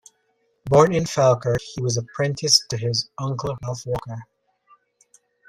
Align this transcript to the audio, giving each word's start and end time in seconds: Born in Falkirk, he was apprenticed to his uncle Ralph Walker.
Born 0.65 0.93
in 0.95 1.05
Falkirk, 1.05 1.61
he 1.61 1.79
was 1.79 1.95
apprenticed 1.95 2.65
to 2.71 2.77
his 2.77 3.11
uncle 3.19 3.55
Ralph 3.63 3.85
Walker. 3.85 4.23